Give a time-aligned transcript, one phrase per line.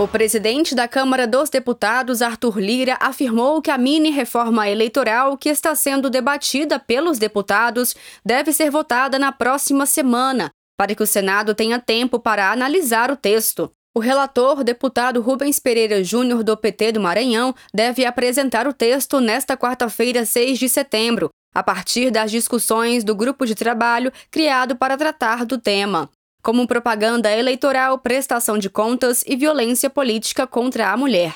[0.00, 5.74] O presidente da Câmara dos Deputados, Arthur Lira, afirmou que a mini-reforma eleitoral que está
[5.74, 7.94] sendo debatida pelos deputados
[8.24, 13.16] deve ser votada na próxima semana, para que o Senado tenha tempo para analisar o
[13.16, 13.70] texto.
[13.94, 19.54] O relator, deputado Rubens Pereira Júnior, do PT do Maranhão, deve apresentar o texto nesta
[19.54, 25.44] quarta-feira, 6 de setembro, a partir das discussões do grupo de trabalho criado para tratar
[25.44, 26.08] do tema
[26.42, 31.34] como propaganda eleitoral, prestação de contas e violência política contra a mulher.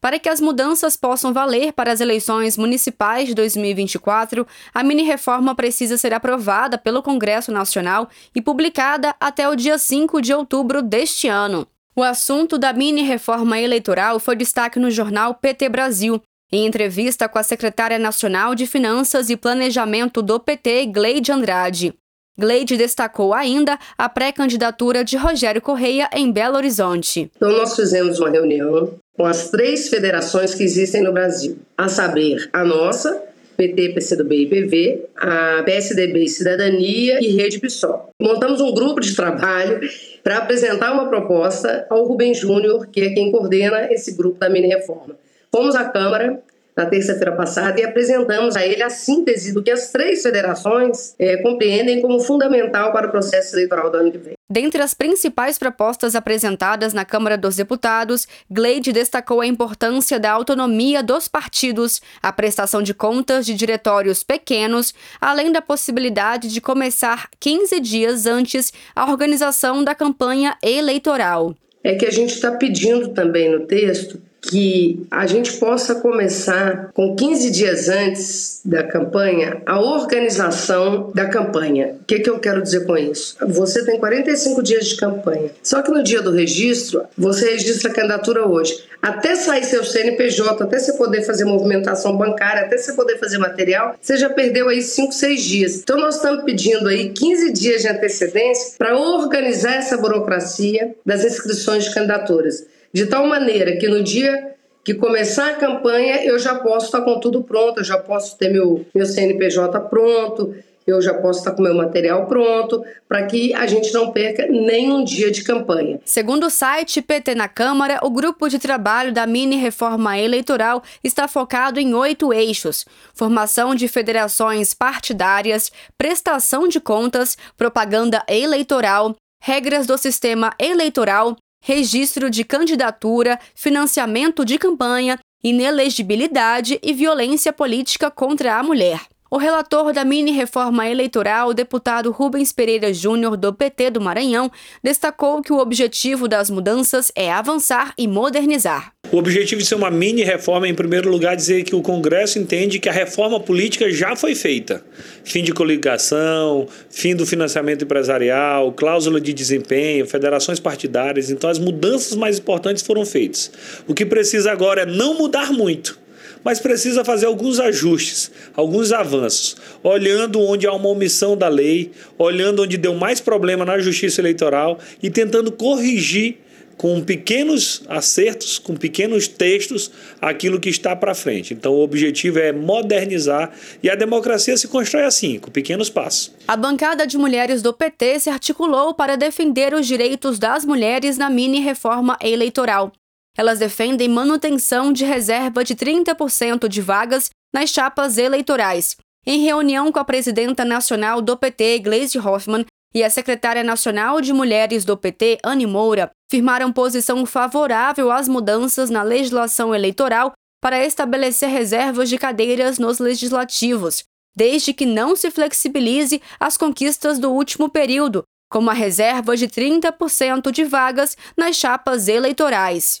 [0.00, 5.96] Para que as mudanças possam valer para as eleições municipais de 2024, a mini-reforma precisa
[5.96, 11.66] ser aprovada pelo Congresso Nacional e publicada até o dia 5 de outubro deste ano.
[11.96, 16.22] O assunto da mini-reforma eleitoral foi destaque no jornal PT Brasil.
[16.52, 21.92] Em entrevista com a secretária nacional de Finanças e Planejamento do PT, Gleide Andrade.
[22.38, 27.28] Gleide destacou ainda a pré-candidatura de Rogério Correia em Belo Horizonte.
[27.34, 32.48] Então, nós fizemos uma reunião com as três federações que existem no Brasil, a saber,
[32.52, 33.20] a nossa,
[33.56, 38.10] PT, PCdoB e PV, a PSDB e Cidadania e Rede PSOL.
[38.22, 39.80] Montamos um grupo de trabalho
[40.22, 45.16] para apresentar uma proposta ao Rubem Júnior, que é quem coordena esse grupo da mini-reforma.
[45.50, 46.40] Fomos à Câmara,
[46.78, 51.36] na terça-feira passada e apresentamos a ele a síntese do que as três federações é,
[51.38, 54.34] compreendem como fundamental para o processo eleitoral do ano que vem.
[54.48, 61.02] Dentre as principais propostas apresentadas na Câmara dos Deputados, Gleide destacou a importância da autonomia
[61.02, 67.80] dos partidos, a prestação de contas de diretórios pequenos, além da possibilidade de começar 15
[67.80, 71.56] dias antes a organização da campanha eleitoral.
[71.82, 77.14] É que a gente está pedindo também no texto que a gente possa começar com
[77.14, 81.96] 15 dias antes da campanha a organização da campanha.
[82.00, 83.36] O que, que eu quero dizer com isso?
[83.46, 87.94] Você tem 45 dias de campanha, só que no dia do registro, você registra a
[87.94, 88.84] candidatura hoje.
[89.00, 93.94] Até sair seu CNPJ, até você poder fazer movimentação bancária, até você poder fazer material,
[94.00, 95.76] você já perdeu aí 5, 6 dias.
[95.76, 101.84] Então nós estamos pedindo aí 15 dias de antecedência para organizar essa burocracia das inscrições
[101.84, 104.54] de candidaturas de tal maneira que no dia
[104.84, 108.48] que começar a campanha eu já posso estar com tudo pronto, eu já posso ter
[108.50, 110.54] meu, meu CNPJ pronto,
[110.86, 115.04] eu já posso estar com meu material pronto, para que a gente não perca nenhum
[115.04, 116.00] dia de campanha.
[116.04, 121.28] Segundo o site PT na Câmara, o grupo de trabalho da mini reforma eleitoral está
[121.28, 129.98] focado em oito eixos: formação de federações partidárias, prestação de contas, propaganda eleitoral, regras do
[129.98, 139.00] sistema eleitoral, registro de candidatura, financiamento de campanha, inelegibilidade e violência política contra a mulher.
[139.30, 144.50] O relator da mini-reforma eleitoral, o deputado Rubens Pereira Júnior, do PT do Maranhão,
[144.82, 148.90] destacou que o objetivo das mudanças é avançar e modernizar.
[149.12, 152.78] O objetivo de ser uma mini-reforma é, em primeiro lugar, dizer que o Congresso entende
[152.78, 154.82] que a reforma política já foi feita.
[155.22, 161.28] Fim de coligação, fim do financiamento empresarial, cláusula de desempenho, federações partidárias.
[161.30, 163.52] Então, as mudanças mais importantes foram feitas.
[163.86, 166.07] O que precisa agora é não mudar muito
[166.44, 172.62] mas precisa fazer alguns ajustes, alguns avanços, olhando onde há uma omissão da lei, olhando
[172.62, 176.38] onde deu mais problema na justiça eleitoral e tentando corrigir
[176.78, 179.90] com pequenos acertos, com pequenos textos,
[180.20, 181.52] aquilo que está para frente.
[181.52, 186.32] Então, o objetivo é modernizar e a democracia se constrói assim, com pequenos passos.
[186.46, 191.28] A bancada de mulheres do PT se articulou para defender os direitos das mulheres na
[191.28, 192.92] mini reforma eleitoral.
[193.38, 198.96] Elas defendem manutenção de reserva de 30% de vagas nas chapas eleitorais.
[199.24, 204.32] Em reunião com a presidenta nacional do PT, Gleisi Hoffmann, e a secretária nacional de
[204.32, 211.48] mulheres do PT, Anne Moura, firmaram posição favorável às mudanças na legislação eleitoral para estabelecer
[211.48, 214.02] reservas de cadeiras nos legislativos,
[214.36, 220.50] desde que não se flexibilize as conquistas do último período, como a reserva de 30%
[220.50, 223.00] de vagas nas chapas eleitorais.